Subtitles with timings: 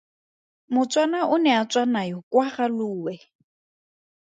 [0.73, 3.13] Motswana o ne a tswa nayo kwa ga Lowe.